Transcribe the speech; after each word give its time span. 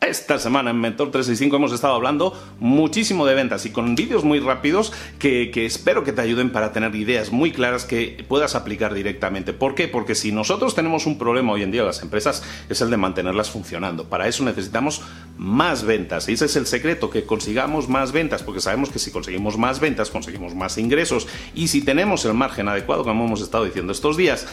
Esta 0.00 0.38
semana 0.38 0.70
en 0.70 0.80
Mentor 0.80 1.10
365 1.10 1.56
hemos 1.56 1.72
estado 1.74 1.94
hablando 1.94 2.32
muchísimo 2.58 3.26
de 3.26 3.34
ventas 3.34 3.66
y 3.66 3.70
con 3.70 3.94
vídeos 3.94 4.24
muy 4.24 4.40
rápidos 4.40 4.94
que, 5.18 5.52
espero 5.66 6.04
que 6.04 6.14
te 6.14 6.22
ayuden 6.22 6.52
para 6.52 6.72
tener 6.72 6.94
ideas 6.94 7.32
muy 7.32 7.52
claras 7.52 7.84
que 7.84 8.24
puedas 8.26 8.54
aplicar 8.54 8.94
directamente. 8.94 9.52
¿Por 9.52 9.74
qué? 9.74 9.88
Porque 9.88 10.14
si 10.14 10.32
nosotros 10.32 10.74
tenemos 10.74 11.04
un 11.04 11.18
problema 11.18 11.52
hoy 11.52 11.64
en 11.64 11.70
día 11.70 11.82
en 11.82 11.86
las 11.86 12.00
empresas 12.00 12.42
es 12.70 12.80
el 12.80 12.88
de 12.88 12.96
mantenerlas 12.96 13.50
funcionando. 13.50 14.04
Para 14.04 14.26
eso 14.26 14.42
necesitamos 14.42 15.02
más 15.36 15.84
ventas 15.84 16.30
y 16.30 16.32
ese 16.32 16.46
es 16.46 16.56
el 16.56 16.64
secreto, 16.64 17.10
que 17.10 17.26
consigamos 17.26 17.90
más 17.90 18.12
ventas, 18.12 18.42
porque 18.42 18.62
sabemos 18.62 18.88
que 18.88 18.98
si 18.98 19.10
conseguimos 19.10 19.58
más 19.58 19.80
ventas 19.80 20.08
conseguimos 20.08 20.54
más 20.54 20.78
ingresos 20.78 21.28
y 21.54 21.68
si 21.68 21.82
tenemos 21.82 22.24
el 22.24 22.32
margen 22.32 22.68
adecuado, 22.68 23.04
como 23.04 23.26
hemos 23.26 23.42
estado 23.42 23.66
diciendo 23.66 23.92
estos 23.92 24.16
días, 24.16 24.46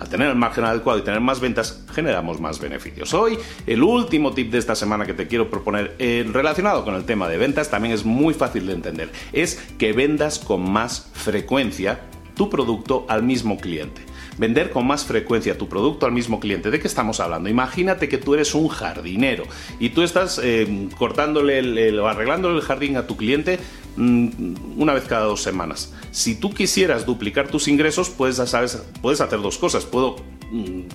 al 0.00 0.08
tener 0.08 0.28
el 0.28 0.36
margen 0.36 0.64
adecuado 0.64 0.98
y 0.98 1.02
tener 1.02 1.20
más 1.20 1.40
ventas, 1.40 1.84
generamos 1.92 2.40
más 2.40 2.60
beneficios. 2.60 3.14
Hoy, 3.14 3.38
el 3.66 3.82
último 3.82 4.32
tip 4.32 4.50
de 4.50 4.58
esta 4.58 4.74
semana 4.74 5.06
que 5.06 5.14
te 5.14 5.28
quiero 5.28 5.48
proponer 5.48 5.94
eh, 5.98 6.28
relacionado 6.32 6.84
con 6.84 6.94
el 6.94 7.04
tema 7.04 7.28
de 7.28 7.38
ventas 7.38 7.70
también 7.70 7.94
es 7.94 8.04
muy 8.04 8.34
fácil 8.34 8.66
de 8.66 8.72
entender. 8.72 9.12
Es 9.32 9.62
que 9.78 9.92
vendas 9.92 10.38
con 10.38 10.68
más 10.68 11.10
frecuencia 11.12 12.00
tu 12.36 12.50
producto 12.50 13.06
al 13.08 13.22
mismo 13.22 13.58
cliente. 13.58 14.02
Vender 14.38 14.70
con 14.70 14.86
más 14.86 15.04
frecuencia 15.04 15.56
tu 15.56 15.68
producto 15.68 16.06
al 16.06 16.12
mismo 16.12 16.40
cliente. 16.40 16.70
¿De 16.70 16.80
qué 16.80 16.88
estamos 16.88 17.20
hablando? 17.20 17.48
Imagínate 17.48 18.08
que 18.08 18.18
tú 18.18 18.34
eres 18.34 18.54
un 18.54 18.68
jardinero 18.68 19.44
y 19.78 19.90
tú 19.90 20.02
estás 20.02 20.40
eh, 20.42 20.88
cortándole 20.98 21.98
o 21.98 22.08
arreglándole 22.08 22.56
el 22.56 22.62
jardín 22.62 22.96
a 22.96 23.06
tu 23.06 23.16
cliente 23.16 23.58
Mm, 23.96 24.80
una 24.80 24.92
vez 24.92 25.04
cada 25.04 25.24
dos 25.24 25.42
semanas. 25.42 25.92
Si 26.10 26.34
tú 26.34 26.52
quisieras 26.52 27.06
duplicar 27.06 27.48
tus 27.48 27.68
ingresos, 27.68 28.10
pues 28.10 28.36
sabes, 28.36 28.82
puedes 29.00 29.20
hacer 29.20 29.40
dos 29.40 29.58
cosas. 29.58 29.84
Puedo 29.84 30.16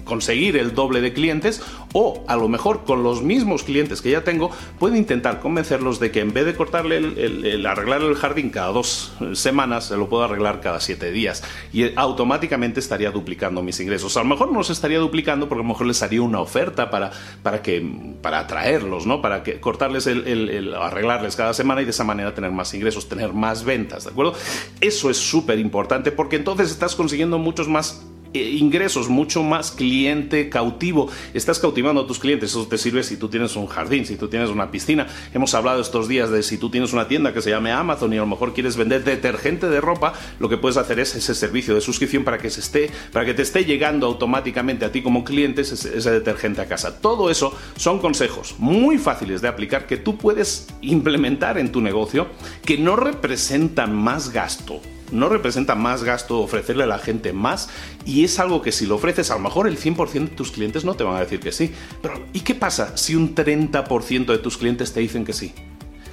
conseguir 0.03 0.57
el 0.57 0.75
doble 0.75 1.01
de 1.01 1.13
clientes 1.13 1.61
o 1.93 2.23
a 2.27 2.35
lo 2.35 2.47
mejor 2.47 2.83
con 2.83 3.03
los 3.03 3.21
mismos 3.23 3.63
clientes 3.63 4.01
que 4.01 4.11
ya 4.11 4.23
tengo 4.23 4.51
puedo 4.77 4.95
intentar 4.95 5.39
convencerlos 5.39 5.99
de 5.99 6.11
que 6.11 6.19
en 6.19 6.33
vez 6.33 6.45
de 6.45 6.55
cortarle 6.55 6.97
el, 6.97 7.65
arreglar 7.65 8.01
el 8.01 8.15
jardín 8.15 8.49
cada 8.49 8.71
dos 8.71 9.13
semanas 9.33 9.85
se 9.85 9.97
lo 9.97 10.09
puedo 10.09 10.23
arreglar 10.23 10.61
cada 10.61 10.79
siete 10.79 11.11
días. 11.11 11.43
Y 11.73 11.95
automáticamente 11.95 12.79
estaría 12.79 13.11
duplicando 13.11 13.61
mis 13.63 13.79
ingresos. 13.79 14.15
A 14.17 14.19
lo 14.21 14.25
mejor 14.25 14.51
no 14.51 14.59
los 14.59 14.69
estaría 14.69 14.99
duplicando 14.99 15.49
porque 15.49 15.61
a 15.61 15.63
lo 15.63 15.69
mejor 15.69 15.87
les 15.87 16.03
haría 16.03 16.21
una 16.21 16.39
oferta 16.39 16.89
para, 16.89 17.11
para 17.41 17.61
que 17.61 17.83
para 18.21 18.39
atraerlos 18.39 19.05
no 19.05 19.21
para 19.21 19.43
que 19.43 19.59
cortarles 19.59 20.07
el, 20.07 20.73
arreglarles 20.75 21.35
cada 21.35 21.53
semana 21.53 21.81
y 21.81 21.85
de 21.85 21.91
esa 21.91 22.03
manera 22.03 22.33
tener 22.33 22.51
más 22.51 22.73
ingresos 22.73 22.99
sostener 22.99 23.33
más 23.33 23.63
ventas, 23.63 24.03
¿de 24.03 24.11
acuerdo? 24.11 24.33
Eso 24.81 25.09
es 25.09 25.17
súper 25.17 25.59
importante 25.59 26.11
porque 26.11 26.35
entonces 26.35 26.69
estás 26.71 26.95
consiguiendo 26.95 27.37
muchos 27.37 27.67
más 27.67 28.01
eh, 28.01 28.08
ingresos, 28.33 29.09
mucho 29.09 29.43
más 29.43 29.71
cliente 29.71 30.49
cautivo. 30.49 31.09
Estás 31.33 31.59
cautivando 31.59 32.01
a 32.01 32.07
tus 32.07 32.19
clientes. 32.19 32.51
Eso 32.51 32.67
te 32.67 32.77
sirve 32.77 33.03
si 33.03 33.17
tú 33.17 33.29
tienes 33.29 33.55
un 33.55 33.67
jardín, 33.67 34.05
si 34.05 34.15
tú 34.15 34.27
tienes 34.27 34.49
una 34.49 34.71
piscina. 34.71 35.07
Hemos 35.33 35.53
hablado 35.53 35.81
estos 35.81 36.07
días 36.07 36.29
de 36.29 36.43
si 36.43 36.57
tú 36.57 36.69
tienes 36.69 36.93
una 36.93 37.07
tienda 37.07 37.33
que 37.33 37.41
se 37.41 37.49
llame 37.49 37.71
Amazon 37.71 38.13
y 38.13 38.17
a 38.17 38.21
lo 38.21 38.27
mejor 38.27 38.53
quieres 38.53 38.77
vender 38.77 39.03
detergente 39.03 39.69
de 39.69 39.81
ropa, 39.81 40.13
lo 40.39 40.49
que 40.49 40.57
puedes 40.57 40.77
hacer 40.77 40.99
es 40.99 41.15
ese 41.15 41.33
servicio 41.33 41.73
de 41.73 41.81
suscripción 41.81 42.23
para 42.23 42.37
que 42.37 42.49
se 42.49 42.59
esté, 42.59 42.91
para 43.11 43.25
que 43.25 43.33
te 43.33 43.41
esté 43.41 43.65
llegando 43.65 44.05
automáticamente 44.07 44.85
a 44.85 44.91
ti 44.91 45.01
como 45.01 45.23
cliente 45.23 45.61
ese, 45.61 45.97
ese 45.97 46.11
detergente 46.11 46.61
a 46.61 46.67
casa. 46.67 47.01
Todo 47.01 47.29
eso 47.29 47.55
son 47.75 47.99
consejos 47.99 48.55
muy 48.57 48.97
fáciles 48.97 49.41
de 49.41 49.47
aplicar 49.47 49.87
que 49.87 49.97
tú 49.97 50.17
puedes 50.17 50.67
implementar 50.81 51.57
en 51.57 51.71
tu 51.71 51.81
negocio 51.81 52.27
que 52.65 52.77
no 52.77 52.95
representan 52.95 53.95
más 53.95 54.31
gasto 54.31 54.81
no 55.11 55.29
representa 55.29 55.75
más 55.75 56.03
gasto 56.03 56.39
ofrecerle 56.39 56.83
a 56.83 56.87
la 56.87 56.99
gente 56.99 57.33
más 57.33 57.69
y 58.05 58.23
es 58.23 58.39
algo 58.39 58.61
que 58.61 58.71
si 58.71 58.85
lo 58.85 58.95
ofreces 58.95 59.31
a 59.31 59.35
lo 59.35 59.41
mejor 59.41 59.67
el 59.67 59.77
100% 59.77 60.11
de 60.11 60.27
tus 60.27 60.51
clientes 60.51 60.85
no 60.85 60.95
te 60.95 61.03
van 61.03 61.15
a 61.15 61.21
decir 61.21 61.39
que 61.39 61.51
sí. 61.51 61.71
Pero 62.01 62.25
¿y 62.33 62.41
qué 62.41 62.55
pasa 62.55 62.97
si 62.97 63.15
un 63.15 63.35
30% 63.35 64.25
de 64.25 64.37
tus 64.37 64.57
clientes 64.57 64.93
te 64.93 64.99
dicen 64.99 65.25
que 65.25 65.33
sí? 65.33 65.53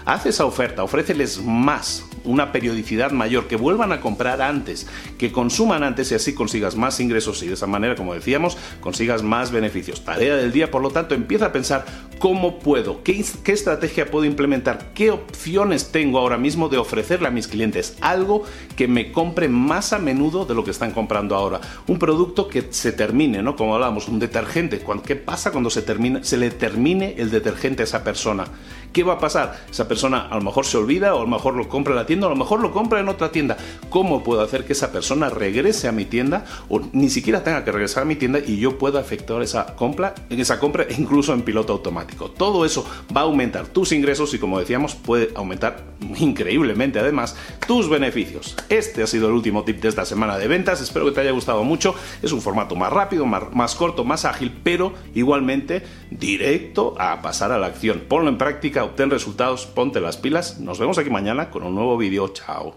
Haz 0.05 0.27
esa 0.27 0.45
oferta, 0.45 0.85
ofréceles 0.85 1.43
más, 1.43 2.05
una 2.27 2.53
periodicidad 2.53 3.11
mayor, 3.13 3.47
que 3.47 3.57
vuelvan 3.57 3.93
a 3.93 4.01
comprar 4.01 4.43
antes, 4.43 4.87
que 5.19 5.33
consuman 5.33 5.83
antes 5.83 6.13
y 6.13 6.15
así 6.15 6.35
consigas 6.35 6.77
más 6.77 7.01
ingresos 7.01 7.43
y 7.43 7.49
de 7.49 7.55
esa 7.55 7.67
manera, 7.67 7.95
como 7.95 8.15
decíamos, 8.15 8.59
consigas 8.81 9.23
más 9.23 9.51
beneficios. 9.51 10.05
Tarea 10.05 10.37
del 10.37 10.53
día, 10.53 10.71
por 10.71 10.83
lo 10.83 10.91
tanto, 10.91 11.15
empieza 11.15 11.47
a 11.47 11.53
pensar 11.53 11.85
cómo 12.19 12.59
puedo, 12.59 13.03
qué, 13.03 13.25
qué 13.45 13.53
estrategia 13.53 14.11
puedo 14.11 14.25
implementar, 14.25 14.93
qué 14.95 15.11
opciones 15.11 15.93
tengo 15.93 16.19
ahora 16.19 16.39
mismo 16.39 16.69
de 16.69 16.79
ofrecerle 16.79 17.29
a 17.29 17.31
mis 17.31 17.49
clientes 17.49 17.97
algo 18.01 18.45
que 18.77 18.89
me 18.89 19.13
compre 19.13 19.49
más 19.49 19.93
a 19.93 19.99
menudo 19.99 20.45
de 20.45 20.55
lo 20.55 20.65
que 20.65 20.71
están 20.71 20.93
comprando 20.93 21.37
ahora. 21.37 21.61
Un 21.87 21.99
producto 21.99 22.49
que 22.49 22.67
se 22.71 22.93
termine, 22.93 23.43
¿no? 23.43 23.57
Como 23.57 23.75
hablábamos, 23.75 24.09
un 24.09 24.19
detergente. 24.19 24.83
¿Qué 25.05 25.17
pasa 25.17 25.53
cuando 25.53 25.71
se, 25.71 25.83
termina, 25.83 26.25
se 26.25 26.37
le 26.37 26.51
termine 26.51 27.15
el 27.19 27.31
detergente 27.31 27.83
a 27.83 27.85
esa 27.85 28.03
persona? 28.03 28.45
¿Qué 28.93 29.03
va 29.03 29.15
a 29.15 29.19
pasar? 29.19 29.65
Esa 29.71 29.87
persona 29.87 30.27
a 30.29 30.35
lo 30.37 30.41
mejor 30.41 30.65
se 30.65 30.79
olvida 30.79 31.15
o 31.15 31.19
a 31.19 31.23
lo 31.23 31.29
mejor 31.29 31.55
lo 31.55 31.69
compra 31.69 31.95
la 31.95 32.07
tienda 32.07 32.16
a 32.25 32.31
lo 32.31 32.37
mejor 32.37 32.61
lo 32.61 32.73
compra 32.73 33.01
en 33.01 33.09
otra 33.09 33.31
tienda. 33.31 33.57
¿Cómo 33.91 34.23
puedo 34.23 34.41
hacer 34.41 34.65
que 34.65 34.73
esa 34.73 34.93
persona 34.93 35.29
regrese 35.29 35.89
a 35.89 35.93
mi 35.93 36.05
tienda 36.05 36.45
o 36.69 36.81
ni 36.93 37.11
siquiera 37.11 37.45
tenga 37.45 37.65
que 37.65 37.73
regresar 37.73 38.05
a 38.05 38.07
mi 38.07 38.17
tienda 38.17 38.39
y 38.39 38.59
yo 38.59 38.79
pueda 38.79 39.01
efectuar 39.01 39.43
esa 39.43 39.77
compra, 39.77 40.15
esa 40.31 40.59
compra 40.59 40.87
incluso 40.97 41.33
en 41.33 41.43
piloto 41.43 41.73
automático? 41.73 42.31
Todo 42.31 42.65
eso 42.65 42.87
va 43.15 43.23
a 43.23 43.25
aumentar 43.25 43.67
tus 43.69 43.93
ingresos 43.93 44.33
y 44.35 44.39
como 44.39 44.59
decíamos 44.59 44.95
puede 44.95 45.31
aumentar 45.35 45.85
increíblemente 46.19 46.99
además 46.99 47.37
tus 47.67 47.89
beneficios. 47.89 48.57
Este 48.69 49.03
ha 49.03 49.07
sido 49.07 49.29
el 49.29 49.35
último 49.35 49.65
tip 49.65 49.81
de 49.81 49.89
esta 49.89 50.05
semana 50.05 50.39
de 50.39 50.49
ventas. 50.49 50.81
Espero 50.81 51.07
que 51.07 51.13
te 51.13 51.21
haya 51.21 51.31
gustado 51.33 51.65
mucho. 51.65 51.95
Es 52.23 52.33
un 52.33 52.41
formato 52.41 52.77
más 52.77 52.93
rápido, 52.93 53.27
más, 53.27 53.55
más 53.55 53.75
corto, 53.75 54.05
más 54.05 54.25
ágil, 54.25 54.53
pero 54.63 54.93
igualmente 55.15 55.83
directo 56.11 56.95
a 56.99 57.23
pasar 57.23 57.53
a 57.53 57.59
la 57.59 57.67
acción. 57.67 58.03
Ponlo 58.09 58.29
en 58.29 58.39
práctica 58.39 58.85
obtén 58.85 59.11
resultados, 59.11 59.67
ponte 59.67 60.01
las 60.01 60.17
pilas. 60.17 60.61
Nos 60.61 60.79
vemos 60.79 60.99
aquí 60.99 61.11
mañana 61.11 61.51
con 61.51 61.63
un 61.63 61.75
nuevo 61.75 61.99
vídeo. 62.11 62.29
Chao. 62.29 62.75